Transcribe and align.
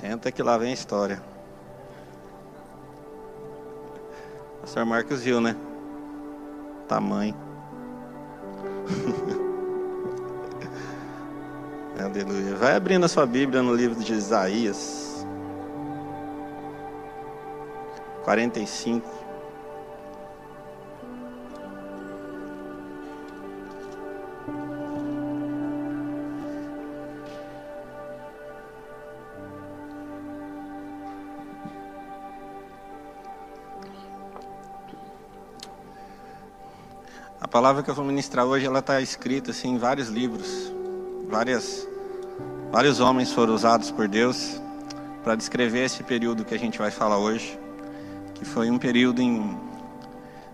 Senta 0.00 0.32
que 0.32 0.42
lá 0.42 0.56
vem 0.56 0.70
a 0.70 0.74
história. 0.74 1.22
Pastor 4.62 4.86
Marcos 4.86 5.22
viu, 5.22 5.42
né? 5.42 5.54
Tamanho. 6.88 7.34
Aleluia. 12.02 12.56
Vai 12.56 12.74
abrindo 12.74 13.04
a 13.04 13.08
sua 13.08 13.26
Bíblia 13.26 13.62
no 13.62 13.74
livro 13.74 14.02
de 14.02 14.14
Isaías. 14.14 15.26
45. 18.24 19.19
Palavra 37.50 37.82
que 37.82 37.90
eu 37.90 37.94
vou 37.94 38.04
ministrar 38.04 38.46
hoje, 38.46 38.64
ela 38.64 38.78
está 38.78 39.00
escrita 39.00 39.50
assim, 39.50 39.70
em 39.70 39.78
vários 39.78 40.08
livros. 40.08 40.72
Várias, 41.28 41.86
vários 42.70 43.00
homens 43.00 43.32
foram 43.32 43.54
usados 43.54 43.90
por 43.90 44.06
Deus 44.06 44.60
para 45.24 45.34
descrever 45.34 45.84
esse 45.84 46.02
período 46.04 46.44
que 46.44 46.54
a 46.54 46.58
gente 46.58 46.78
vai 46.78 46.90
falar 46.90 47.18
hoje, 47.18 47.58
que 48.34 48.44
foi 48.44 48.70
um 48.70 48.78
período 48.78 49.20
em, 49.20 49.56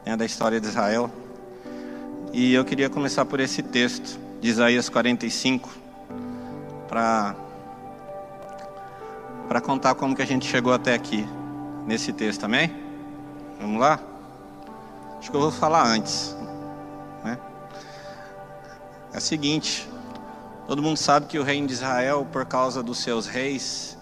né, 0.04 0.16
da 0.16 0.24
história 0.24 0.58
de 0.58 0.66
Israel. 0.66 1.10
E 2.32 2.54
eu 2.54 2.64
queria 2.64 2.88
começar 2.88 3.26
por 3.26 3.40
esse 3.40 3.62
texto 3.62 4.18
de 4.40 4.48
Isaías 4.48 4.88
45, 4.88 5.68
para 6.88 7.36
para 9.48 9.60
contar 9.60 9.94
como 9.94 10.16
que 10.16 10.22
a 10.22 10.26
gente 10.26 10.44
chegou 10.44 10.72
até 10.72 10.92
aqui 10.92 11.24
nesse 11.86 12.12
texto, 12.12 12.42
amém? 12.44 12.74
Vamos 13.60 13.80
lá? 13.80 14.00
Acho 15.20 15.30
que 15.30 15.36
eu 15.36 15.40
vou 15.40 15.52
falar 15.52 15.86
antes. 15.86 16.35
É 19.16 19.18
o 19.18 19.22
seguinte, 19.22 19.88
todo 20.66 20.82
mundo 20.82 20.98
sabe 20.98 21.24
que 21.24 21.38
o 21.38 21.42
reino 21.42 21.66
de 21.66 21.72
Israel, 21.72 22.28
por 22.30 22.44
causa 22.44 22.82
dos 22.82 22.98
seus 22.98 23.26
reis, 23.26 23.96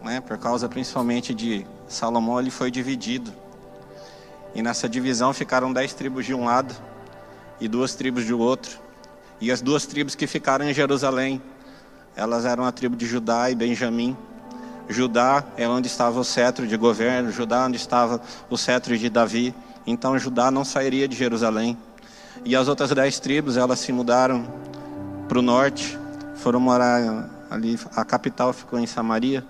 né, 0.00 0.20
por 0.20 0.38
causa 0.38 0.68
principalmente 0.68 1.34
de 1.34 1.66
Salomão, 1.88 2.38
ele 2.38 2.48
foi 2.48 2.70
dividido. 2.70 3.32
E 4.54 4.62
nessa 4.62 4.88
divisão 4.88 5.32
ficaram 5.32 5.72
dez 5.72 5.92
tribos 5.92 6.24
de 6.24 6.32
um 6.32 6.44
lado 6.44 6.72
e 7.60 7.66
duas 7.66 7.96
tribos 7.96 8.24
do 8.24 8.38
outro. 8.38 8.78
E 9.40 9.50
as 9.50 9.60
duas 9.60 9.86
tribos 9.86 10.14
que 10.14 10.28
ficaram 10.28 10.70
em 10.70 10.72
Jerusalém, 10.72 11.42
elas 12.14 12.44
eram 12.44 12.64
a 12.64 12.70
tribo 12.70 12.94
de 12.94 13.06
Judá 13.06 13.50
e 13.50 13.56
Benjamim. 13.56 14.16
Judá 14.88 15.44
é 15.56 15.66
onde 15.66 15.88
estava 15.88 16.20
o 16.20 16.24
cetro 16.24 16.64
de 16.64 16.76
governo, 16.76 17.32
Judá 17.32 17.62
é 17.62 17.66
onde 17.66 17.76
estava 17.76 18.22
o 18.48 18.56
cetro 18.56 18.96
de 18.96 19.10
Davi. 19.10 19.52
Então 19.84 20.16
Judá 20.16 20.48
não 20.48 20.64
sairia 20.64 21.08
de 21.08 21.16
Jerusalém. 21.16 21.76
E 22.44 22.56
as 22.56 22.68
outras 22.68 22.90
dez 22.90 23.18
tribos, 23.20 23.56
elas 23.56 23.78
se 23.78 23.92
mudaram 23.92 24.46
para 25.28 25.38
o 25.38 25.42
norte, 25.42 25.98
foram 26.36 26.60
morar 26.60 27.28
ali, 27.50 27.78
a 27.94 28.04
capital 28.04 28.52
ficou 28.52 28.78
em 28.78 28.86
Samaria. 28.86 29.44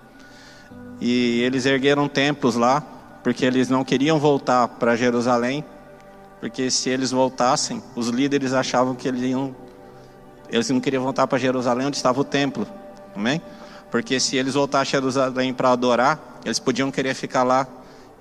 E 1.01 1.41
eles 1.41 1.65
ergueram 1.65 2.07
templos 2.07 2.55
lá, 2.55 2.81
porque 3.23 3.45
eles 3.45 3.69
não 3.69 3.83
queriam 3.83 4.19
voltar 4.19 4.67
para 4.67 4.95
Jerusalém, 4.95 5.65
porque 6.39 6.69
se 6.69 6.89
eles 6.89 7.11
voltassem, 7.11 7.81
os 7.95 8.09
líderes 8.09 8.53
achavam 8.53 8.95
que 8.95 9.07
eles 9.07 9.21
iam 9.21 9.55
eles 10.49 10.69
não 10.69 10.79
queriam 10.79 11.01
voltar 11.01 11.25
para 11.25 11.39
Jerusalém 11.39 11.87
onde 11.87 11.97
estava 11.97 12.21
o 12.21 12.23
templo. 12.23 12.67
Amém? 13.15 13.41
Porque 13.89 14.19
se 14.19 14.37
eles 14.37 14.53
voltassem 14.53 14.97
a 14.97 15.01
Jerusalém 15.01 15.51
para 15.51 15.71
adorar, 15.71 16.19
eles 16.45 16.59
podiam 16.59 16.91
querer 16.91 17.15
ficar 17.15 17.41
lá. 17.41 17.67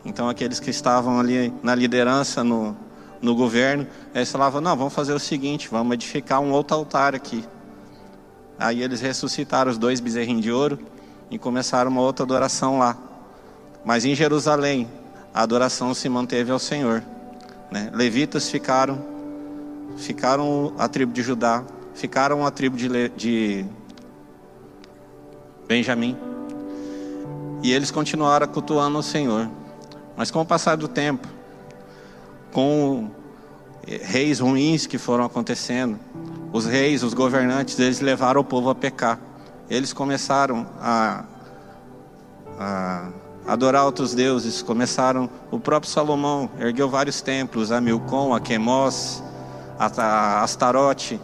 Então 0.03 0.29
aqueles 0.31 0.59
que 0.59 0.71
estavam 0.71 1.21
ali 1.21 1.53
na 1.63 1.75
liderança, 1.75 2.43
no, 2.43 2.75
no 3.23 3.37
governo, 3.37 3.87
eles 4.13 4.31
falavam, 4.31 4.61
não, 4.61 4.77
vamos 4.77 4.93
fazer 4.93 5.15
o 5.15 5.19
seguinte, 5.19 5.69
vamos 5.71 5.95
edificar 5.95 6.41
um 6.41 6.51
outro 6.51 6.77
altar 6.77 7.15
aqui. 7.15 7.45
Aí 8.59 8.83
eles 8.83 9.01
ressuscitaram 9.01 9.71
os 9.71 9.79
dois 9.79 10.01
bezerrinhos 10.01 10.43
de 10.43 10.51
ouro 10.51 10.79
e 11.31 11.39
começaram 11.39 11.91
uma 11.91 12.01
outra 12.01 12.25
adoração 12.25 12.79
lá. 12.79 12.97
Mas 13.85 14.05
em 14.05 14.15
Jerusalém, 14.15 14.89
a 15.33 15.43
adoração 15.43 15.95
se 15.95 16.09
manteve 16.09 16.51
ao 16.51 16.59
Senhor. 16.59 17.03
Né? 17.71 17.91
Levitas 17.95 18.51
ficaram, 18.51 19.03
ficaram 19.97 20.75
a 20.77 20.89
tribo 20.89 21.13
de 21.13 21.23
Judá, 21.23 21.65
ficaram 21.95 22.45
a 22.45 22.51
tribo 22.51 22.77
de, 22.77 23.09
de 23.11 23.65
Benjamim. 25.67 26.17
E 27.63 27.73
eles 27.73 27.91
continuaram 27.91 28.47
cultuando 28.49 28.99
o 28.99 29.03
Senhor. 29.03 29.49
Mas 30.17 30.31
com 30.31 30.41
o 30.41 30.45
passar 30.45 30.77
do 30.77 30.89
tempo, 30.89 31.27
com 32.53 33.11
reis 33.85 34.39
ruins 34.39 34.87
que 34.87 34.99
foram 34.99 35.25
acontecendo, 35.25 35.99
os 36.53 36.67
reis, 36.67 37.03
os 37.03 37.15
governantes, 37.15 37.79
eles 37.79 38.01
levaram 38.01 38.41
o 38.41 38.45
povo 38.45 38.71
a 38.71 38.75
pecar. 38.75 39.19
Eles 39.69 39.93
começaram 39.93 40.67
a, 40.81 41.25
a 42.59 43.09
adorar 43.47 43.85
outros 43.85 44.15
deuses, 44.15 44.63
começaram, 44.63 45.29
o 45.51 45.59
próprio 45.59 45.91
Salomão 45.91 46.51
ergueu 46.61 46.89
vários 46.89 47.21
templos, 47.21 47.73
a 47.73 47.81
Milcom, 47.81 48.35
a 48.35 48.41
Quemos, 48.41 49.23
a 49.79 50.43
Astarote. 50.43 51.19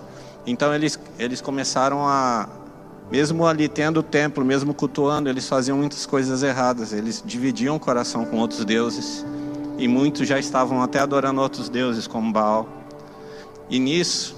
Então 0.46 0.74
eles, 0.74 0.98
eles 1.18 1.40
começaram 1.40 2.08
a, 2.08 2.48
mesmo 3.10 3.46
ali 3.46 3.68
tendo 3.68 4.00
o 4.00 4.02
templo, 4.02 4.44
mesmo 4.44 4.74
cultuando, 4.74 5.28
eles 5.28 5.46
faziam 5.46 5.76
muitas 5.76 6.06
coisas 6.06 6.42
erradas. 6.42 6.92
Eles 6.92 7.22
dividiam 7.24 7.76
o 7.76 7.80
coração 7.80 8.24
com 8.24 8.38
outros 8.38 8.64
deuses. 8.64 9.24
E 9.78 9.86
muitos 9.86 10.26
já 10.26 10.40
estavam 10.40 10.82
até 10.82 10.98
adorando 10.98 11.40
outros 11.40 11.68
deuses, 11.68 12.08
como 12.08 12.32
Baal. 12.32 12.68
E 13.70 13.78
nisso, 13.78 14.36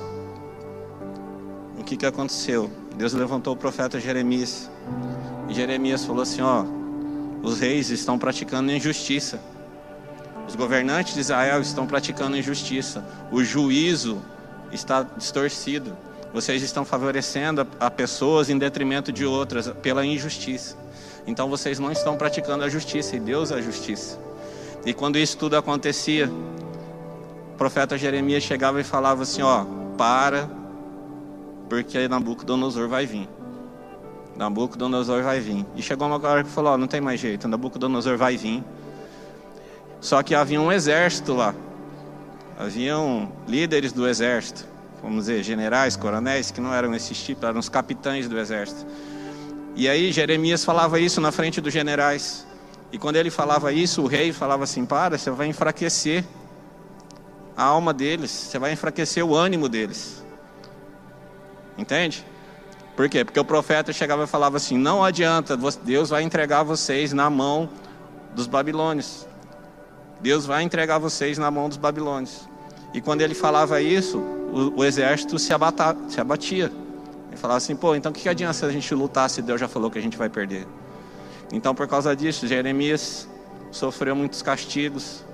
o 1.78 1.82
que, 1.82 1.96
que 1.96 2.04
aconteceu? 2.04 2.70
Deus 2.94 3.14
levantou 3.14 3.54
o 3.54 3.56
profeta 3.56 3.98
Jeremias. 3.98 4.70
E 5.48 5.54
Jeremias 5.54 6.04
falou 6.04 6.22
assim: 6.22 6.42
Ó, 6.42 6.64
os 7.42 7.58
reis 7.58 7.88
estão 7.88 8.18
praticando 8.18 8.70
injustiça. 8.70 9.40
Os 10.46 10.54
governantes 10.54 11.14
de 11.14 11.20
Israel 11.20 11.62
estão 11.62 11.86
praticando 11.86 12.36
injustiça. 12.36 13.02
O 13.32 13.42
juízo 13.42 14.20
está 14.70 15.02
distorcido. 15.02 15.96
Vocês 16.34 16.62
estão 16.62 16.84
favorecendo 16.84 17.66
a, 17.78 17.90
pessoas 17.90 18.50
em 18.50 18.58
detrimento 18.58 19.10
de 19.10 19.24
outras 19.24 19.68
pela 19.82 20.04
injustiça. 20.04 20.76
Então 21.26 21.48
vocês 21.48 21.78
não 21.78 21.90
estão 21.90 22.16
praticando 22.16 22.62
a 22.62 22.68
justiça 22.68 23.16
e 23.16 23.20
Deus 23.20 23.50
é 23.50 23.54
a 23.54 23.62
justiça. 23.62 24.18
E 24.84 24.94
quando 24.94 25.18
isso 25.18 25.36
tudo 25.36 25.56
acontecia, 25.56 26.30
o 27.52 27.56
profeta 27.56 27.98
Jeremias 27.98 28.42
chegava 28.42 28.80
e 28.80 28.84
falava 28.84 29.22
assim: 29.22 29.42
Ó, 29.42 29.64
para, 29.96 30.48
porque 31.68 32.08
Nabucodonosor 32.08 32.88
vai 32.88 33.04
vir. 33.04 33.28
Nabucodonosor 34.36 35.22
vai 35.22 35.40
vir. 35.40 35.66
E 35.76 35.82
chegou 35.82 36.06
uma 36.06 36.16
hora 36.26 36.42
que 36.42 36.50
falou: 36.50 36.72
Ó, 36.72 36.78
não 36.78 36.86
tem 36.86 37.00
mais 37.00 37.20
jeito, 37.20 37.46
Nabucodonosor 37.46 38.16
vai 38.16 38.36
vir. 38.36 38.64
Só 40.00 40.22
que 40.22 40.34
havia 40.34 40.58
um 40.58 40.72
exército 40.72 41.34
lá, 41.34 41.54
haviam 42.58 43.30
líderes 43.46 43.92
do 43.92 44.08
exército, 44.08 44.66
vamos 45.02 45.26
dizer, 45.26 45.42
generais, 45.42 45.94
coronéis, 45.94 46.50
que 46.50 46.58
não 46.58 46.72
eram 46.72 46.94
esses 46.94 47.22
tipos, 47.22 47.44
eram 47.44 47.60
os 47.60 47.68
capitães 47.68 48.26
do 48.26 48.38
exército. 48.38 48.86
E 49.76 49.88
aí 49.88 50.10
Jeremias 50.10 50.64
falava 50.64 50.98
isso 50.98 51.20
na 51.20 51.30
frente 51.30 51.60
dos 51.60 51.72
generais. 51.72 52.46
E 52.92 52.98
quando 52.98 53.16
ele 53.16 53.30
falava 53.30 53.72
isso, 53.72 54.02
o 54.02 54.06
rei 54.06 54.32
falava 54.32 54.64
assim: 54.64 54.84
Para, 54.84 55.16
você 55.16 55.30
vai 55.30 55.46
enfraquecer 55.46 56.24
a 57.56 57.64
alma 57.64 57.92
deles, 57.92 58.30
você 58.30 58.58
vai 58.58 58.72
enfraquecer 58.72 59.24
o 59.24 59.34
ânimo 59.34 59.68
deles. 59.68 60.24
Entende? 61.76 62.24
Por 62.96 63.08
quê? 63.08 63.24
Porque 63.24 63.40
o 63.40 63.44
profeta 63.44 63.92
chegava 63.92 64.24
e 64.24 64.26
falava 64.26 64.56
assim: 64.56 64.76
Não 64.76 65.04
adianta, 65.04 65.56
Deus 65.82 66.10
vai 66.10 66.22
entregar 66.22 66.62
vocês 66.62 67.12
na 67.12 67.30
mão 67.30 67.68
dos 68.34 68.46
babilônios. 68.46 69.26
Deus 70.20 70.44
vai 70.44 70.62
entregar 70.62 70.98
vocês 70.98 71.38
na 71.38 71.50
mão 71.50 71.68
dos 71.68 71.78
babilônios. 71.78 72.48
E 72.92 73.00
quando 73.00 73.22
ele 73.22 73.34
falava 73.34 73.80
isso, 73.80 74.18
o, 74.18 74.80
o 74.80 74.84
exército 74.84 75.38
se, 75.38 75.52
abata, 75.54 75.96
se 76.08 76.20
abatia, 76.20 76.70
Ele 77.28 77.36
falava 77.36 77.58
assim: 77.58 77.76
pô, 77.76 77.94
então 77.94 78.10
o 78.10 78.14
que 78.14 78.28
adianta 78.28 78.52
se 78.52 78.64
a 78.64 78.70
gente 78.70 78.94
lutar 78.94 79.30
se 79.30 79.40
Deus 79.40 79.60
já 79.60 79.68
falou 79.68 79.90
que 79.90 79.98
a 79.98 80.02
gente 80.02 80.16
vai 80.16 80.28
perder? 80.28 80.66
Então, 81.52 81.74
por 81.74 81.88
causa 81.88 82.14
disso, 82.14 82.46
Jeremias 82.46 83.28
sofreu 83.70 84.14
muitos 84.14 84.42
castigos. 84.42 85.24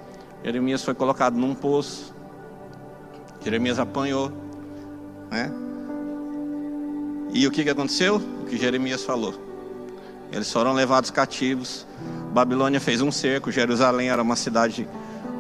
Jeremias 0.43 0.83
foi 0.83 0.95
colocado 0.95 1.37
num 1.37 1.55
poço. 1.55 2.15
Jeremias 3.43 3.79
apanhou, 3.79 4.33
né? 5.31 5.53
E 7.33 7.47
o 7.47 7.51
que, 7.51 7.65
que 7.65 7.71
aconteceu? 7.71 8.17
O 8.17 8.47
que 8.47 8.57
Jeremias 8.57 9.05
falou. 9.05 9.35
Eles 10.33 10.51
foram 10.51 10.73
levados 10.73 11.11
cativos. 11.11 11.87
Babilônia 12.33 12.81
fez 12.81 13.01
um 13.01 13.13
cerco. 13.13 13.53
Jerusalém 13.53 14.11
era 14.11 14.23
uma 14.23 14.37
cidade 14.37 14.89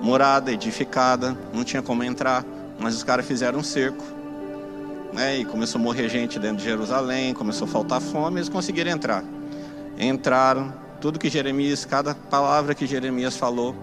morada, 0.02 0.52
edificada, 0.52 1.36
não 1.52 1.64
tinha 1.64 1.82
como 1.82 2.04
entrar, 2.04 2.44
mas 2.78 2.94
os 2.94 3.02
caras 3.02 3.26
fizeram 3.26 3.58
um 3.58 3.62
cerco. 3.62 4.04
Né? 5.12 5.38
E 5.38 5.44
começou 5.44 5.80
a 5.80 5.82
morrer 5.82 6.08
gente 6.08 6.38
dentro 6.38 6.58
de 6.58 6.64
Jerusalém, 6.64 7.32
começou 7.32 7.66
a 7.66 7.70
faltar 7.70 8.00
fome, 8.00 8.38
eles 8.38 8.48
conseguiram 8.48 8.90
entrar. 8.90 9.24
Entraram, 9.98 10.72
tudo 11.00 11.18
que 11.18 11.28
Jeremias, 11.28 11.84
cada 11.84 12.14
palavra 12.14 12.74
que 12.74 12.86
Jeremias 12.86 13.36
falou, 13.36 13.74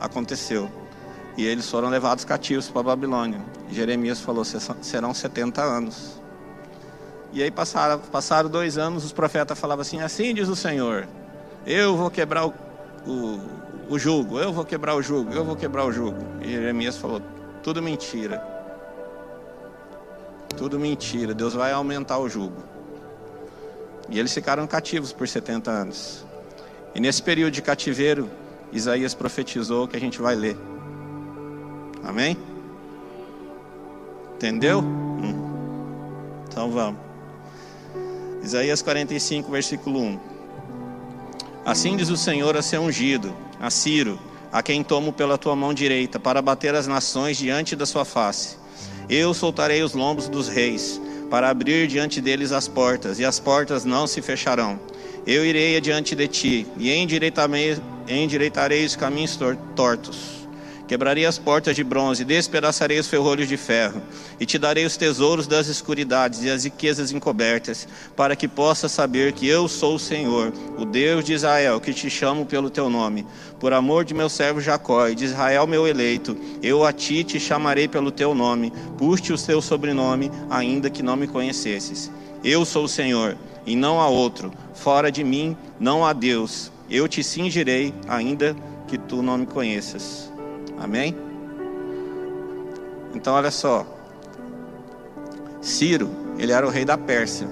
aconteceu. 0.00 0.70
E 1.36 1.44
eles 1.44 1.68
foram 1.70 1.88
levados 1.88 2.24
cativos 2.24 2.68
para 2.68 2.80
a 2.80 2.84
Babilônia. 2.84 3.40
Jeremias 3.70 4.20
falou: 4.20 4.44
serão 4.44 5.14
70 5.14 5.62
anos. 5.62 6.20
E 7.32 7.42
aí 7.42 7.50
passaram, 7.50 7.98
passaram 7.98 8.48
dois 8.48 8.76
anos, 8.76 9.04
os 9.04 9.12
profetas 9.12 9.58
falavam 9.58 9.82
assim: 9.82 10.00
assim 10.00 10.34
diz 10.34 10.48
o 10.48 10.56
Senhor, 10.56 11.06
eu 11.64 11.96
vou 11.96 12.10
quebrar 12.10 12.46
o, 12.46 12.54
o, 13.06 13.40
o 13.88 13.98
jugo, 13.98 14.38
eu 14.38 14.52
vou 14.52 14.64
quebrar 14.64 14.96
o 14.96 15.02
jugo, 15.02 15.32
eu 15.32 15.44
vou 15.44 15.54
quebrar 15.54 15.84
o 15.84 15.92
jugo. 15.92 16.18
E 16.42 16.48
Jeremias 16.48 16.96
falou: 16.96 17.22
tudo 17.62 17.80
mentira. 17.80 18.60
Tudo 20.56 20.78
mentira, 20.78 21.32
Deus 21.32 21.54
vai 21.54 21.72
aumentar 21.72 22.18
o 22.18 22.28
jugo. 22.28 22.69
E 24.10 24.18
eles 24.18 24.34
ficaram 24.34 24.66
cativos 24.66 25.12
por 25.12 25.28
70 25.28 25.70
anos. 25.70 26.26
E 26.94 27.00
nesse 27.00 27.22
período 27.22 27.52
de 27.52 27.62
cativeiro, 27.62 28.28
Isaías 28.72 29.14
profetizou 29.14 29.86
que 29.86 29.96
a 29.96 30.00
gente 30.00 30.20
vai 30.20 30.34
ler. 30.34 30.56
Amém? 32.02 32.36
Entendeu? 34.34 34.80
Hum. 34.80 36.44
Então 36.48 36.70
vamos. 36.70 37.00
Isaías 38.42 38.82
45, 38.82 39.50
versículo 39.50 40.00
1. 40.00 40.20
Assim 41.64 41.96
diz 41.96 42.08
o 42.08 42.16
Senhor 42.16 42.56
a 42.56 42.62
seu 42.62 42.80
ungido, 42.80 43.34
a 43.60 43.70
Ciro, 43.70 44.18
a 44.50 44.62
quem 44.62 44.82
tomo 44.82 45.12
pela 45.12 45.38
tua 45.38 45.54
mão 45.54 45.74
direita, 45.74 46.18
para 46.18 46.40
bater 46.40 46.74
as 46.74 46.86
nações 46.86 47.36
diante 47.36 47.76
da 47.76 47.86
sua 47.86 48.04
face. 48.04 48.56
Eu 49.08 49.34
soltarei 49.34 49.82
os 49.82 49.92
lombos 49.92 50.28
dos 50.28 50.48
reis, 50.48 51.00
para 51.30 51.48
abrir 51.48 51.86
diante 51.86 52.20
deles 52.20 52.50
as 52.52 52.66
portas, 52.66 53.18
e 53.20 53.24
as 53.24 53.38
portas 53.38 53.84
não 53.84 54.06
se 54.06 54.20
fecharão. 54.20 54.78
Eu 55.26 55.46
irei 55.46 55.76
adiante 55.76 56.16
de 56.16 56.26
ti, 56.26 56.66
e 56.76 56.90
endireitarei 56.92 58.84
os 58.84 58.96
caminhos 58.96 59.38
tortos 59.76 60.39
Quebrarei 60.90 61.24
as 61.24 61.38
portas 61.38 61.76
de 61.76 61.84
bronze, 61.84 62.24
despedaçarei 62.24 62.98
os 62.98 63.06
ferrolhos 63.06 63.46
de 63.46 63.56
ferro, 63.56 64.02
e 64.40 64.44
te 64.44 64.58
darei 64.58 64.84
os 64.84 64.96
tesouros 64.96 65.46
das 65.46 65.68
escuridades 65.68 66.42
e 66.42 66.50
as 66.50 66.64
riquezas 66.64 67.12
encobertas, 67.12 67.86
para 68.16 68.34
que 68.34 68.48
possas 68.48 68.90
saber 68.90 69.32
que 69.32 69.46
eu 69.46 69.68
sou 69.68 69.94
o 69.94 69.98
Senhor, 70.00 70.52
o 70.76 70.84
Deus 70.84 71.24
de 71.24 71.32
Israel, 71.32 71.80
que 71.80 71.94
te 71.94 72.10
chamo 72.10 72.44
pelo 72.44 72.68
teu 72.68 72.90
nome. 72.90 73.24
Por 73.60 73.72
amor 73.72 74.04
de 74.04 74.12
meu 74.12 74.28
servo 74.28 74.60
Jacó 74.60 75.06
e 75.06 75.14
de 75.14 75.26
Israel, 75.26 75.64
meu 75.64 75.86
eleito, 75.86 76.36
eu 76.60 76.84
a 76.84 76.92
ti 76.92 77.22
te 77.22 77.38
chamarei 77.38 77.86
pelo 77.86 78.10
teu 78.10 78.34
nome, 78.34 78.72
puste 78.98 79.32
o 79.32 79.38
teu 79.38 79.62
sobrenome, 79.62 80.28
ainda 80.50 80.90
que 80.90 81.04
não 81.04 81.14
me 81.14 81.28
conhecesses. 81.28 82.10
Eu 82.42 82.64
sou 82.64 82.86
o 82.86 82.88
Senhor, 82.88 83.36
e 83.64 83.76
não 83.76 84.00
há 84.00 84.08
outro. 84.08 84.52
Fora 84.74 85.12
de 85.12 85.22
mim 85.22 85.56
não 85.78 86.04
há 86.04 86.12
Deus. 86.12 86.72
Eu 86.90 87.06
te 87.06 87.22
cingirei, 87.22 87.94
ainda 88.08 88.56
que 88.88 88.98
tu 88.98 89.22
não 89.22 89.38
me 89.38 89.46
conheças. 89.46 90.28
Amém? 90.80 91.14
Então 93.14 93.34
olha 93.34 93.50
só. 93.50 93.86
Ciro, 95.60 96.08
ele 96.38 96.52
era 96.52 96.66
o 96.66 96.70
rei 96.70 96.86
da 96.86 96.96
Pérsia. 96.96 97.46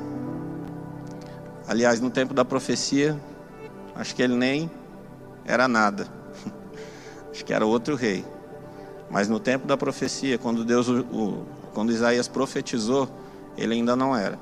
Aliás, 1.66 2.00
no 2.00 2.08
tempo 2.08 2.32
da 2.32 2.42
profecia, 2.42 3.20
acho 3.94 4.16
que 4.16 4.22
ele 4.22 4.34
nem 4.34 4.70
era 5.44 5.68
nada. 5.68 6.06
Acho 7.30 7.44
que 7.44 7.52
era 7.52 7.64
outro 7.64 7.94
rei. 7.94 8.24
Mas 9.10 9.28
no 9.28 9.38
tempo 9.38 9.66
da 9.66 9.76
profecia, 9.76 10.38
quando 10.38 10.64
Deus, 10.64 10.88
o, 10.88 11.44
quando 11.72 11.92
Isaías 11.92 12.28
profetizou, 12.28 13.08
ele 13.56 13.74
ainda 13.74 13.94
não 13.94 14.16
era. 14.16 14.38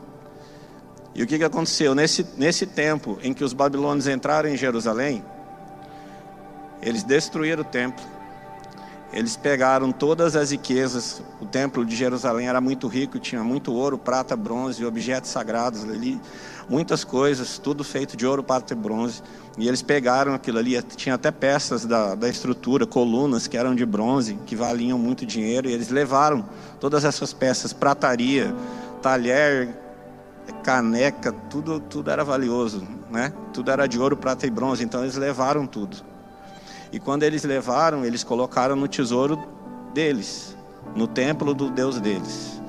E 1.14 1.22
o 1.22 1.26
que, 1.26 1.38
que 1.38 1.44
aconteceu? 1.44 1.94
Nesse, 1.94 2.26
nesse 2.36 2.66
tempo 2.66 3.18
em 3.22 3.32
que 3.32 3.44
os 3.44 3.52
babilônios 3.52 4.06
entraram 4.06 4.48
em 4.48 4.56
Jerusalém, 4.56 5.24
eles 6.80 7.02
destruíram 7.02 7.62
o 7.62 7.64
templo 7.64 8.15
eles 9.16 9.34
pegaram 9.34 9.90
todas 9.92 10.36
as 10.36 10.50
riquezas. 10.50 11.22
O 11.40 11.46
templo 11.46 11.86
de 11.86 11.96
Jerusalém 11.96 12.48
era 12.48 12.60
muito 12.60 12.86
rico, 12.86 13.18
tinha 13.18 13.42
muito 13.42 13.72
ouro, 13.72 13.96
prata, 13.96 14.36
bronze, 14.36 14.84
objetos 14.84 15.30
sagrados 15.30 15.84
ali, 15.84 16.20
muitas 16.68 17.02
coisas, 17.02 17.56
tudo 17.56 17.82
feito 17.82 18.14
de 18.14 18.26
ouro, 18.26 18.42
prata 18.42 18.74
e 18.74 18.76
bronze. 18.76 19.22
E 19.56 19.66
eles 19.66 19.80
pegaram 19.80 20.34
aquilo 20.34 20.58
ali, 20.58 20.80
tinha 20.82 21.14
até 21.14 21.30
peças 21.30 21.86
da, 21.86 22.14
da 22.14 22.28
estrutura, 22.28 22.86
colunas 22.86 23.46
que 23.46 23.56
eram 23.56 23.74
de 23.74 23.86
bronze, 23.86 24.38
que 24.44 24.54
valiam 24.54 24.98
muito 24.98 25.24
dinheiro, 25.24 25.66
e 25.66 25.72
eles 25.72 25.88
levaram 25.88 26.46
todas 26.78 27.02
essas 27.02 27.32
peças, 27.32 27.72
prataria, 27.72 28.54
talher, 29.00 29.74
caneca, 30.62 31.32
tudo, 31.48 31.80
tudo 31.80 32.10
era 32.10 32.22
valioso, 32.22 32.86
né? 33.10 33.32
Tudo 33.54 33.70
era 33.70 33.86
de 33.86 33.98
ouro, 33.98 34.14
prata 34.14 34.46
e 34.46 34.50
bronze, 34.50 34.84
então 34.84 35.02
eles 35.02 35.16
levaram 35.16 35.66
tudo. 35.66 36.15
E 36.92 36.98
quando 37.00 37.22
eles 37.22 37.44
levaram, 37.44 38.04
eles 38.04 38.22
colocaram 38.22 38.76
no 38.76 38.88
tesouro 38.88 39.38
deles, 39.92 40.56
no 40.94 41.06
templo 41.06 41.54
do 41.54 41.70
Deus 41.70 42.00
deles. 42.00 42.60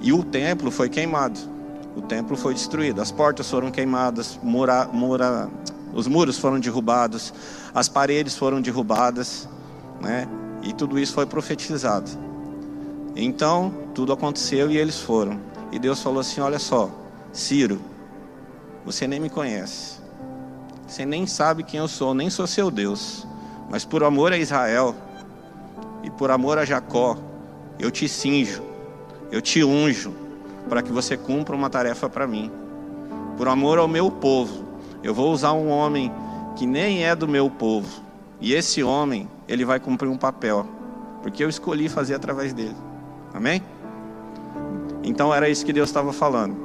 E 0.00 0.12
o 0.12 0.22
templo 0.22 0.70
foi 0.70 0.88
queimado. 0.88 1.38
O 1.96 2.02
templo 2.02 2.36
foi 2.36 2.54
destruído, 2.54 3.02
as 3.02 3.10
portas 3.10 3.50
foram 3.50 3.70
queimadas, 3.70 4.38
mura, 4.42 4.86
mura, 4.86 5.50
os 5.92 6.06
muros 6.06 6.38
foram 6.38 6.60
derrubados, 6.60 7.34
as 7.74 7.88
paredes 7.88 8.36
foram 8.36 8.60
derrubadas, 8.60 9.48
né? 10.00 10.28
E 10.62 10.72
tudo 10.72 10.98
isso 10.98 11.12
foi 11.12 11.26
profetizado. 11.26 12.10
Então, 13.16 13.74
tudo 13.92 14.12
aconteceu 14.12 14.70
e 14.70 14.78
eles 14.78 15.00
foram. 15.00 15.40
E 15.72 15.78
Deus 15.78 16.00
falou 16.00 16.20
assim: 16.20 16.40
Olha 16.40 16.60
só, 16.60 16.90
Ciro, 17.32 17.80
você 18.84 19.08
nem 19.08 19.18
me 19.18 19.28
conhece, 19.28 19.98
você 20.86 21.04
nem 21.04 21.26
sabe 21.26 21.64
quem 21.64 21.80
eu 21.80 21.88
sou, 21.88 22.14
nem 22.14 22.30
sou 22.30 22.46
seu 22.46 22.70
Deus. 22.70 23.26
Mas 23.70 23.84
por 23.84 24.02
amor 24.02 24.32
a 24.32 24.36
Israel 24.36 24.94
e 26.02 26.10
por 26.10 26.30
amor 26.30 26.58
a 26.58 26.64
Jacó, 26.64 27.16
eu 27.78 27.90
te 27.90 28.08
cinjo, 28.08 28.62
eu 29.30 29.40
te 29.40 29.62
unjo, 29.62 30.12
para 30.68 30.82
que 30.82 30.92
você 30.92 31.16
cumpra 31.16 31.54
uma 31.54 31.70
tarefa 31.70 32.08
para 32.08 32.26
mim. 32.26 32.50
Por 33.36 33.48
amor 33.48 33.78
ao 33.78 33.88
meu 33.88 34.10
povo, 34.10 34.64
eu 35.02 35.14
vou 35.14 35.32
usar 35.32 35.52
um 35.52 35.68
homem 35.68 36.12
que 36.56 36.66
nem 36.66 37.04
é 37.04 37.14
do 37.14 37.28
meu 37.28 37.48
povo. 37.48 38.02
E 38.40 38.54
esse 38.54 38.82
homem, 38.82 39.28
ele 39.48 39.64
vai 39.64 39.78
cumprir 39.78 40.08
um 40.08 40.16
papel, 40.16 40.66
porque 41.22 41.42
eu 41.42 41.48
escolhi 41.48 41.88
fazer 41.88 42.14
através 42.14 42.52
dele. 42.52 42.76
Amém? 43.32 43.62
Então 45.02 45.32
era 45.32 45.48
isso 45.48 45.64
que 45.64 45.72
Deus 45.72 45.88
estava 45.88 46.12
falando. 46.12 46.56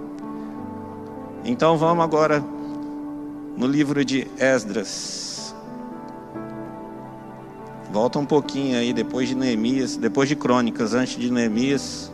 Então 1.44 1.78
vamos 1.78 2.04
agora 2.04 2.44
no 3.56 3.68
livro 3.68 4.04
de 4.04 4.28
Esdras. 4.38 5.35
Volta 7.96 8.20
um 8.20 8.25
pouquinho 8.25 8.78
aí, 8.78 8.92
depois 8.92 9.30
de 9.30 9.36
Neemias, 9.36 9.96
depois 9.96 10.28
de 10.28 10.36
Crônicas, 10.36 10.94
antes 10.94 11.16
de 11.18 11.32
Neemias, 11.32 12.12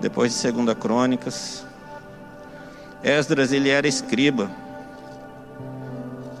depois 0.00 0.32
de 0.32 0.38
Segunda 0.38 0.74
Crônicas. 0.74 1.64
Esdras, 3.00 3.52
ele 3.52 3.68
era 3.68 3.86
escriba. 3.86 4.50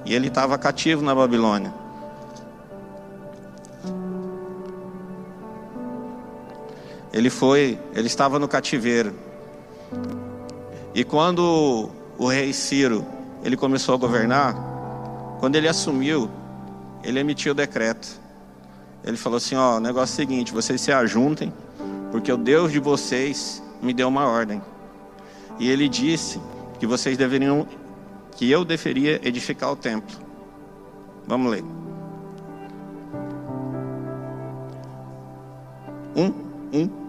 E 0.04 0.12
ele 0.12 0.26
estava 0.26 0.58
cativo 0.58 1.04
na 1.04 1.14
Babilônia. 1.14 1.72
Ele 7.12 7.30
foi, 7.30 7.78
ele 7.94 8.08
estava 8.08 8.40
no 8.40 8.48
cativeiro. 8.48 9.14
E 10.92 11.04
quando 11.04 11.90
o 12.18 12.26
rei 12.26 12.52
Ciro, 12.52 13.06
ele 13.44 13.56
começou 13.56 13.94
a 13.94 13.98
governar, 13.98 14.56
quando 15.38 15.54
ele 15.54 15.68
assumiu, 15.68 16.28
ele 17.06 17.20
emitiu 17.20 17.52
o 17.52 17.54
decreto. 17.54 18.20
Ele 19.04 19.16
falou 19.16 19.36
assim: 19.36 19.54
Ó, 19.54 19.76
o 19.76 19.80
negócio 19.80 20.12
é 20.12 20.24
o 20.24 20.28
seguinte, 20.28 20.52
vocês 20.52 20.80
se 20.80 20.90
ajuntem, 20.90 21.54
porque 22.10 22.32
o 22.32 22.36
Deus 22.36 22.72
de 22.72 22.80
vocês 22.80 23.62
me 23.80 23.94
deu 23.94 24.08
uma 24.08 24.26
ordem. 24.26 24.60
E 25.58 25.70
ele 25.70 25.88
disse 25.88 26.40
que 26.80 26.86
vocês 26.86 27.16
deveriam, 27.16 27.66
que 28.32 28.50
eu 28.50 28.64
deveria 28.64 29.20
edificar 29.26 29.70
o 29.70 29.76
templo. 29.76 30.16
Vamos 31.28 31.50
ler. 31.52 31.64
Um, 36.16 36.32
um. 36.72 37.05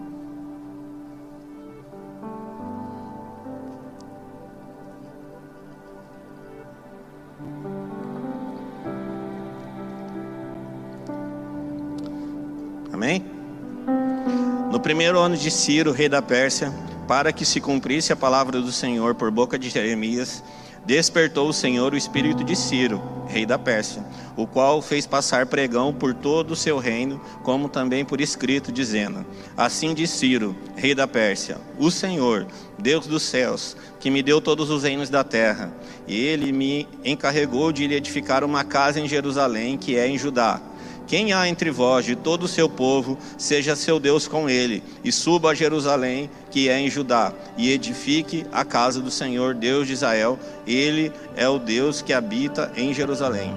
No 14.78 14.82
primeiro 14.82 15.18
ano 15.18 15.36
de 15.36 15.50
Ciro, 15.50 15.90
rei 15.90 16.08
da 16.08 16.22
Pérsia, 16.22 16.72
para 17.08 17.32
que 17.32 17.44
se 17.44 17.60
cumprisse 17.60 18.12
a 18.12 18.16
palavra 18.16 18.60
do 18.60 18.70
Senhor 18.70 19.12
por 19.16 19.28
boca 19.28 19.58
de 19.58 19.68
Jeremias, 19.68 20.40
despertou 20.86 21.48
o 21.48 21.52
Senhor 21.52 21.92
o 21.92 21.96
espírito 21.96 22.44
de 22.44 22.54
Ciro, 22.54 23.02
rei 23.26 23.44
da 23.44 23.58
Pérsia, 23.58 24.04
o 24.36 24.46
qual 24.46 24.80
fez 24.80 25.04
passar 25.04 25.46
pregão 25.46 25.92
por 25.92 26.14
todo 26.14 26.52
o 26.52 26.56
seu 26.56 26.78
reino, 26.78 27.20
como 27.42 27.68
também 27.68 28.04
por 28.04 28.20
escrito, 28.20 28.70
dizendo: 28.70 29.26
Assim 29.56 29.92
diz 29.94 30.10
Ciro, 30.10 30.54
rei 30.76 30.94
da 30.94 31.08
Pérsia: 31.08 31.58
O 31.76 31.90
Senhor, 31.90 32.46
Deus 32.78 33.04
dos 33.04 33.24
céus, 33.24 33.76
que 33.98 34.12
me 34.12 34.22
deu 34.22 34.40
todos 34.40 34.70
os 34.70 34.84
reinos 34.84 35.10
da 35.10 35.24
terra, 35.24 35.72
e 36.06 36.14
ele 36.14 36.52
me 36.52 36.86
encarregou 37.04 37.72
de 37.72 37.84
lhe 37.84 37.96
edificar 37.96 38.44
uma 38.44 38.62
casa 38.62 39.00
em 39.00 39.08
Jerusalém, 39.08 39.76
que 39.76 39.96
é 39.96 40.06
em 40.06 40.16
Judá 40.16 40.60
quem 41.08 41.32
há 41.32 41.48
entre 41.48 41.70
vós 41.70 42.04
de 42.04 42.14
todo 42.14 42.42
o 42.42 42.48
seu 42.48 42.68
povo, 42.68 43.16
seja 43.38 43.74
seu 43.74 43.98
Deus 43.98 44.28
com 44.28 44.48
ele, 44.48 44.84
e 45.02 45.10
suba 45.10 45.50
a 45.50 45.54
Jerusalém, 45.54 46.30
que 46.50 46.68
é 46.68 46.78
em 46.78 46.90
Judá, 46.90 47.32
e 47.56 47.72
edifique 47.72 48.44
a 48.52 48.62
casa 48.62 49.00
do 49.00 49.10
Senhor, 49.10 49.54
Deus 49.54 49.86
de 49.86 49.94
Israel. 49.94 50.38
Ele 50.66 51.10
é 51.34 51.48
o 51.48 51.58
Deus 51.58 52.02
que 52.02 52.12
habita 52.12 52.70
em 52.76 52.92
Jerusalém. 52.92 53.54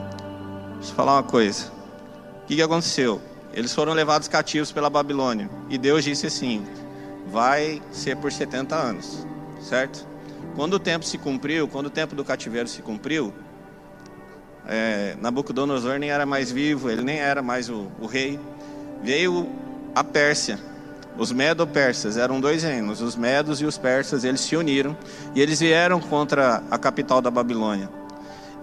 Deixa 0.76 0.92
eu 0.92 0.96
falar 0.96 1.16
uma 1.16 1.24
coisa. 1.24 1.66
O 2.44 2.48
que, 2.48 2.56
que 2.56 2.62
aconteceu? 2.62 3.22
Eles 3.54 3.76
foram 3.76 3.92
levados 3.92 4.30
cativos 4.30 4.72
pela 4.72 4.90
Babilônia. 4.90 5.50
E 5.70 5.78
Deus 5.78 6.06
disse 6.06 6.28
assim: 6.28 6.66
vai 7.28 7.82
ser 7.92 8.16
por 8.16 8.32
70 8.32 8.74
anos, 8.74 9.28
certo? 9.62 10.08
Quando 10.56 10.76
o 10.76 10.80
tempo 10.80 11.06
se 11.06 11.18
cumpriu, 11.18 11.68
quando 11.68 11.88
o 11.88 11.90
tempo 11.90 12.16
do 12.16 12.24
cativeiro 12.24 12.68
se 12.68 12.82
cumpriu, 12.82 13.34
é, 14.68 15.16
Nabucodonosor 15.22 15.98
nem 16.00 16.12
era 16.12 16.26
mais 16.26 16.52
vivo, 16.52 16.90
ele 16.90 17.02
nem 17.02 17.20
era 17.20 17.42
mais 17.42 17.70
o, 17.70 17.92
o 18.00 18.06
rei. 18.06 18.40
Veio 19.04 19.50
a 19.96 20.04
Pérsia, 20.04 20.60
os 21.18 21.32
medo-persas, 21.32 22.18
eram 22.18 22.40
dois 22.40 22.64
reinos, 22.64 23.02
os 23.02 23.16
medos 23.16 23.60
e 23.62 23.66
os 23.66 23.78
persas, 23.78 24.24
eles 24.24 24.42
se 24.42 24.56
uniram 24.56 24.96
e 25.36 25.42
eles 25.42 25.60
vieram 25.60 26.00
contra 26.00 26.64
a 26.70 26.78
capital 26.78 27.22
da 27.22 27.32
Babilônia. 27.32 27.90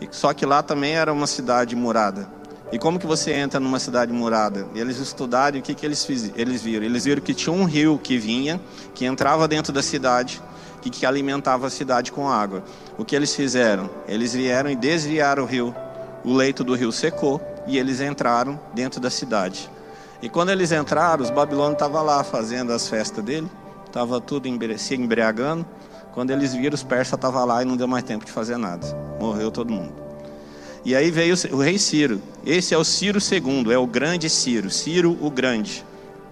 E, 0.01 0.09
só 0.11 0.33
que 0.33 0.47
lá 0.47 0.63
também 0.63 0.95
era 0.95 1.13
uma 1.13 1.27
cidade 1.27 1.75
murada. 1.75 2.29
E 2.71 2.79
como 2.79 2.99
que 2.99 3.07
você 3.07 3.33
entra 3.33 3.59
numa 3.59 3.79
cidade 3.79 4.13
murada? 4.13 4.67
E 4.75 4.81
eles 4.81 4.99
estudaram 4.99 5.57
e 5.57 5.61
o 5.61 5.63
que, 5.63 5.75
que 5.75 5.87
eles, 5.87 6.05
fiz, 6.05 6.31
eles 6.37 6.63
viram? 6.63 6.85
Eles 6.85 7.05
viram 7.05 7.23
que 7.23 7.33
tinha 7.33 7.53
um 7.53 7.65
rio 7.65 7.99
que 7.99 8.19
vinha, 8.19 8.61
que 8.95 9.07
entrava 9.07 9.49
dentro 9.49 9.73
da 9.73 9.83
cidade, 9.83 10.41
que, 10.83 10.91
que 10.91 11.07
alimentava 11.07 11.67
a 11.67 11.71
cidade 11.71 12.13
com 12.13 12.29
água. 12.29 12.63
O 12.99 13.05
que 13.05 13.17
eles 13.17 13.35
fizeram? 13.35 13.89
Eles 14.07 14.35
vieram 14.35 14.71
e 14.71 14.77
desviaram 14.77 15.45
o 15.45 15.47
rio 15.47 15.75
o 16.25 16.33
leito 16.33 16.65
do 16.65 16.75
rio 16.75 16.93
secou 16.93 17.41
e 17.67 17.79
eles 17.79 18.01
entraram 18.01 18.59
dentro 18.75 19.01
da 19.01 19.11
cidade. 19.11 19.71
E 20.21 20.29
quando 20.29 20.51
eles 20.51 20.73
entraram, 20.73 21.23
os 21.23 21.31
babilônios 21.31 21.75
estavam 21.75 22.05
lá 22.05 22.25
fazendo 22.25 22.73
as 22.73 22.89
festas 22.89 23.25
dele, 23.25 23.49
estava 23.87 24.21
tudo 24.21 24.49
se 24.79 24.95
embriagando. 24.95 25.65
Quando 26.13 26.31
eles 26.31 26.53
viram, 26.53 26.75
os 26.75 26.83
persas 26.83 27.15
estavam 27.15 27.45
lá 27.45 27.63
e 27.63 27.65
não 27.65 27.77
deu 27.77 27.87
mais 27.87 28.03
tempo 28.03 28.25
de 28.25 28.33
fazer 28.33 28.57
nada. 28.57 28.87
Morreu 29.21 29.51
todo 29.51 29.73
mundo. 29.73 29.93
E 30.85 30.97
aí 30.97 31.11
veio 31.11 31.35
o 31.53 31.59
rei 31.59 31.79
Ciro. 31.79 32.21
Esse 32.45 32.75
é 32.75 32.79
o 32.79 32.85
Ciro 32.85 33.19
II, 33.21 33.73
é 33.73 33.79
o 33.79 33.87
grande 33.87 34.29
Ciro, 34.29 34.71
Ciro 34.71 35.17
o 35.21 35.31
Grande. 35.31 35.85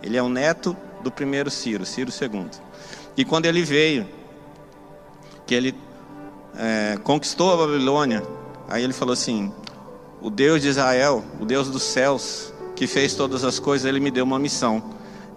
Ele 0.03 0.17
é 0.17 0.23
o 0.23 0.29
neto 0.29 0.77
do 1.03 1.11
primeiro 1.11 1.51
Ciro, 1.51 1.85
Ciro 1.85 2.11
II. 2.11 2.47
E 3.17 3.25
quando 3.25 3.47
ele 3.47 3.63
veio, 3.63 4.09
que 5.47 5.55
ele 5.55 5.75
é, 6.57 6.99
conquistou 7.03 7.53
a 7.53 7.57
Babilônia, 7.57 8.23
aí 8.69 8.83
ele 8.83 8.93
falou 8.93 9.13
assim: 9.13 9.53
o 10.27 10.31
Deus 10.31 10.61
de 10.61 10.67
Israel, 10.67 11.25
o 11.39 11.47
Deus 11.47 11.71
dos 11.71 11.85
céus, 11.85 12.53
que 12.75 12.89
fez 12.89 13.15
todas 13.15 13.45
as 13.45 13.61
coisas, 13.61 13.87
ele 13.87 14.01
me 14.01 14.11
deu 14.11 14.25
uma 14.25 14.41
missão. 14.41 14.83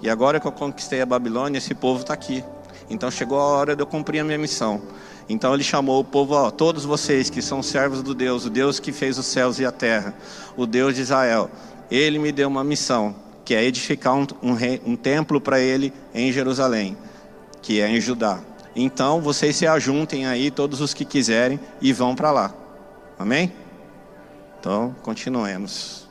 E 0.01 0.09
agora 0.09 0.39
que 0.39 0.47
eu 0.47 0.51
conquistei 0.51 0.99
a 0.99 1.05
Babilônia, 1.05 1.59
esse 1.59 1.75
povo 1.75 2.01
está 2.01 2.15
aqui. 2.15 2.43
Então 2.89 3.11
chegou 3.11 3.39
a 3.39 3.43
hora 3.43 3.75
de 3.75 3.83
eu 3.83 3.85
cumprir 3.85 4.17
a 4.21 4.23
minha 4.23 4.39
missão. 4.39 4.81
Então 5.29 5.53
ele 5.53 5.63
chamou 5.63 5.99
o 5.99 6.03
povo, 6.03 6.33
ó, 6.33 6.49
todos 6.49 6.85
vocês 6.85 7.29
que 7.29 7.39
são 7.39 7.61
servos 7.61 8.01
do 8.01 8.15
Deus, 8.15 8.45
o 8.45 8.49
Deus 8.49 8.79
que 8.79 8.91
fez 8.91 9.19
os 9.19 9.27
céus 9.27 9.59
e 9.59 9.65
a 9.65 9.71
terra, 9.71 10.15
o 10.57 10.65
Deus 10.65 10.95
de 10.95 11.01
Israel. 11.01 11.51
Ele 11.91 12.17
me 12.17 12.31
deu 12.31 12.47
uma 12.47 12.63
missão, 12.63 13.15
que 13.45 13.53
é 13.53 13.63
edificar 13.63 14.15
um, 14.15 14.25
um, 14.41 14.55
um 14.87 14.95
templo 14.95 15.39
para 15.39 15.59
ele 15.59 15.93
em 16.15 16.31
Jerusalém, 16.31 16.97
que 17.61 17.79
é 17.79 17.87
em 17.87 18.01
Judá. 18.01 18.39
Então 18.75 19.21
vocês 19.21 19.55
se 19.55 19.67
ajuntem 19.67 20.25
aí, 20.25 20.49
todos 20.49 20.81
os 20.81 20.95
que 20.95 21.05
quiserem, 21.05 21.59
e 21.79 21.93
vão 21.93 22.15
para 22.15 22.31
lá. 22.31 22.55
Amém? 23.19 23.53
Então, 24.59 24.93
continuemos. 25.01 26.07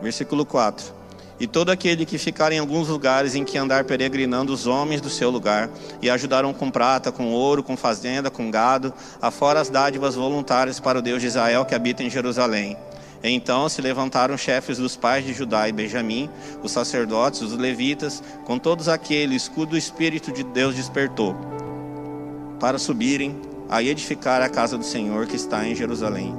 Versículo 0.00 0.46
4. 0.46 0.98
E 1.40 1.46
todo 1.46 1.70
aquele 1.70 2.04
que 2.04 2.18
ficar 2.18 2.52
em 2.52 2.58
alguns 2.58 2.88
lugares 2.88 3.34
em 3.34 3.44
que 3.44 3.58
andar 3.58 3.84
peregrinando 3.84 4.52
os 4.52 4.66
homens 4.66 5.00
do 5.00 5.08
seu 5.08 5.30
lugar, 5.30 5.70
e 6.02 6.10
ajudaram 6.10 6.52
com 6.52 6.70
prata, 6.70 7.12
com 7.12 7.32
ouro, 7.32 7.62
com 7.62 7.76
fazenda, 7.76 8.30
com 8.30 8.50
gado, 8.50 8.92
afora 9.20 9.60
as 9.60 9.68
dádivas 9.68 10.14
voluntárias 10.14 10.80
para 10.80 10.98
o 10.98 11.02
Deus 11.02 11.20
de 11.20 11.28
Israel 11.28 11.64
que 11.64 11.74
habita 11.74 12.02
em 12.02 12.10
Jerusalém. 12.10 12.76
Então 13.22 13.68
se 13.68 13.82
levantaram 13.82 14.36
chefes 14.36 14.78
dos 14.78 14.96
pais 14.96 15.24
de 15.24 15.32
Judá 15.32 15.68
e 15.68 15.72
Benjamim, 15.72 16.30
os 16.62 16.70
sacerdotes, 16.70 17.40
os 17.40 17.52
levitas, 17.52 18.22
com 18.44 18.58
todos 18.58 18.88
aqueles 18.88 19.48
cujo 19.48 19.76
Espírito 19.76 20.32
de 20.32 20.44
Deus 20.44 20.74
despertou, 20.74 21.36
para 22.60 22.78
subirem 22.78 23.47
a 23.68 23.82
edificar 23.82 24.42
a 24.42 24.48
casa 24.48 24.78
do 24.78 24.84
Senhor 24.84 25.26
que 25.26 25.36
está 25.36 25.66
em 25.66 25.74
Jerusalém. 25.74 26.34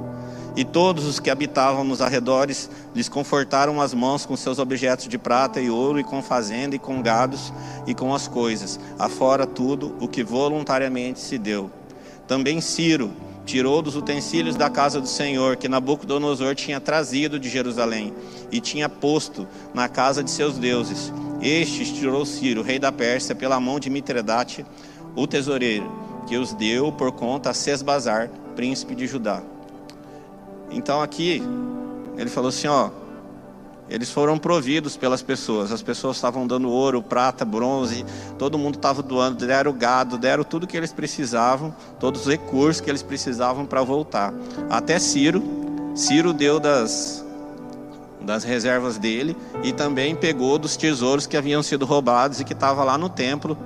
E 0.56 0.64
todos 0.64 1.04
os 1.04 1.20
que 1.20 1.30
habitavam 1.30 1.84
nos 1.84 2.00
arredores 2.00 2.68
lhes 2.94 3.08
confortaram 3.08 3.80
as 3.80 3.94
mãos 3.94 4.26
com 4.26 4.36
seus 4.36 4.58
objetos 4.58 5.08
de 5.08 5.16
prata 5.16 5.60
e 5.60 5.70
ouro, 5.70 6.00
e 6.00 6.04
com 6.04 6.22
fazenda, 6.22 6.74
e 6.74 6.78
com 6.78 7.00
gados, 7.00 7.52
e 7.86 7.94
com 7.94 8.12
as 8.14 8.26
coisas, 8.26 8.78
afora 8.98 9.46
tudo 9.46 9.96
o 10.00 10.08
que 10.08 10.24
voluntariamente 10.24 11.20
se 11.20 11.38
deu. 11.38 11.70
Também 12.26 12.60
Ciro 12.60 13.12
tirou 13.46 13.80
dos 13.80 13.96
utensílios 13.96 14.56
da 14.56 14.68
casa 14.68 15.00
do 15.00 15.08
Senhor, 15.08 15.56
que 15.56 15.68
Nabucodonosor 15.68 16.54
tinha 16.54 16.80
trazido 16.80 17.38
de 17.38 17.48
Jerusalém, 17.48 18.12
e 18.50 18.60
tinha 18.60 18.88
posto 18.88 19.46
na 19.72 19.88
casa 19.88 20.22
de 20.22 20.30
seus 20.30 20.58
deuses. 20.58 21.12
Estes 21.40 21.92
tirou 21.92 22.26
Ciro, 22.26 22.62
rei 22.62 22.78
da 22.78 22.92
Pérsia, 22.92 23.34
pela 23.34 23.60
mão 23.60 23.78
de 23.78 23.88
Mitredate, 23.88 24.66
o 25.16 25.26
tesoureiro 25.26 26.09
que 26.30 26.38
os 26.38 26.52
deu 26.52 26.92
por 26.92 27.10
conta 27.10 27.50
a 27.50 27.52
Sesbazar, 27.52 28.30
príncipe 28.54 28.94
de 28.94 29.04
Judá. 29.04 29.42
Então 30.70 31.02
aqui 31.02 31.42
ele 32.16 32.30
falou 32.30 32.50
assim, 32.50 32.68
ó, 32.68 32.90
eles 33.88 34.12
foram 34.12 34.38
providos 34.38 34.96
pelas 34.96 35.22
pessoas. 35.22 35.72
As 35.72 35.82
pessoas 35.82 36.18
estavam 36.18 36.46
dando 36.46 36.70
ouro, 36.70 37.02
prata, 37.02 37.44
bronze, 37.44 38.06
todo 38.38 38.56
mundo 38.56 38.76
estava 38.76 39.02
doando, 39.02 39.44
deram 39.44 39.72
gado, 39.72 40.16
deram 40.16 40.44
tudo 40.44 40.68
que 40.68 40.76
eles 40.76 40.92
precisavam, 40.92 41.74
todos 41.98 42.20
os 42.20 42.26
recursos 42.28 42.80
que 42.80 42.88
eles 42.88 43.02
precisavam 43.02 43.66
para 43.66 43.82
voltar. 43.82 44.32
Até 44.70 45.00
Ciro, 45.00 45.42
Ciro 45.96 46.32
deu 46.32 46.60
das 46.60 47.24
das 48.20 48.44
reservas 48.44 48.98
dele 48.98 49.36
e 49.64 49.72
também 49.72 50.14
pegou 50.14 50.58
dos 50.58 50.76
tesouros 50.76 51.26
que 51.26 51.36
haviam 51.36 51.60
sido 51.60 51.84
roubados 51.84 52.38
e 52.38 52.44
que 52.44 52.52
estava 52.52 52.84
lá 52.84 52.96
no 52.96 53.08
templo, 53.08 53.58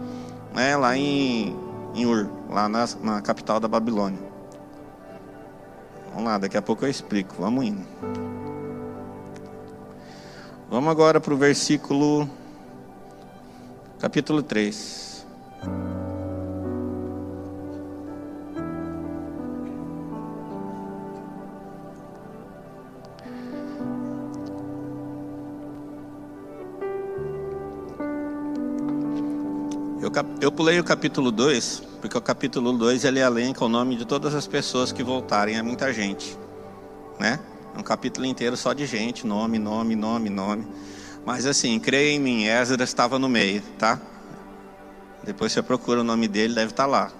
né, 0.54 0.76
lá 0.76 0.96
em 0.96 1.63
em 1.94 2.06
Ur, 2.06 2.28
lá 2.50 2.68
na, 2.68 2.86
na 3.02 3.22
capital 3.22 3.60
da 3.60 3.68
Babilônia. 3.68 4.18
Vamos 6.12 6.24
lá, 6.24 6.38
daqui 6.38 6.56
a 6.56 6.62
pouco 6.62 6.84
eu 6.84 6.90
explico. 6.90 7.34
Vamos 7.38 7.64
indo. 7.64 7.84
Vamos 10.70 10.90
agora 10.90 11.20
para 11.20 11.32
o 11.32 11.36
versículo, 11.36 12.28
capítulo 13.98 14.42
3. 14.42 15.13
Eu 30.40 30.52
pulei 30.52 30.78
o 30.78 30.84
capítulo 30.84 31.30
2, 31.30 31.82
porque 32.00 32.16
o 32.16 32.20
capítulo 32.20 32.72
2 32.72 33.04
ele 33.04 33.20
elenca 33.20 33.64
o 33.64 33.68
nome 33.68 33.96
de 33.96 34.04
todas 34.04 34.34
as 34.34 34.46
pessoas 34.46 34.92
que 34.92 35.02
voltarem, 35.02 35.56
é 35.56 35.62
muita 35.62 35.92
gente, 35.92 36.38
né? 37.18 37.40
É 37.74 37.78
um 37.78 37.82
capítulo 37.82 38.26
inteiro 38.26 38.56
só 38.56 38.72
de 38.72 38.86
gente, 38.86 39.26
nome, 39.26 39.58
nome, 39.58 39.96
nome, 39.96 40.30
nome. 40.30 40.66
Mas 41.24 41.46
assim, 41.46 41.80
creia 41.80 42.12
em 42.12 42.20
mim, 42.20 42.44
Esdras 42.44 42.90
estava 42.90 43.18
no 43.18 43.28
meio, 43.28 43.62
tá? 43.78 44.00
Depois 45.24 45.52
você 45.52 45.62
procura 45.62 46.02
o 46.02 46.04
nome 46.04 46.28
dele, 46.28 46.54
deve 46.54 46.70
estar 46.70 46.84
tá 46.84 46.88
lá. 46.88 47.12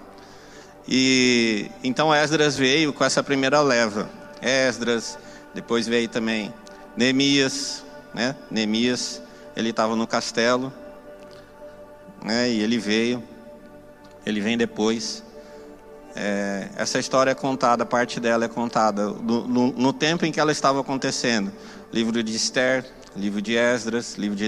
E 0.87 1.69
então 1.83 2.13
Esdras 2.13 2.55
veio 2.55 2.93
com 2.93 3.03
essa 3.03 3.23
primeira 3.23 3.59
leva. 3.61 4.09
Esdras, 4.41 5.17
depois 5.53 5.87
veio 5.87 6.07
também 6.07 6.53
Neemias, 6.95 7.83
né? 8.13 8.35
Neemias, 8.51 9.21
ele 9.55 9.71
estava 9.71 9.95
no 9.95 10.05
castelo 10.05 10.71
né? 12.25 12.49
E 12.49 12.61
ele 12.61 12.77
veio, 12.77 13.23
ele 14.25 14.41
vem 14.41 14.57
depois. 14.57 15.23
É, 16.15 16.69
essa 16.75 16.97
história 16.97 17.31
é 17.31 17.35
contada, 17.35 17.85
parte 17.85 18.19
dela 18.19 18.45
é 18.45 18.47
contada 18.47 19.09
no, 19.09 19.71
no, 19.71 19.93
tempo 19.93 20.25
em 20.25 20.31
que 20.31 20.39
ela 20.39 20.51
estava 20.51 20.81
acontecendo. 20.81 21.51
Livro 21.93 22.23
de 22.23 22.35
Esther, 22.35 22.85
livro 23.15 23.41
de 23.41 23.55
Esdras, 23.55 24.15
livro 24.15 24.35
de 24.35 24.45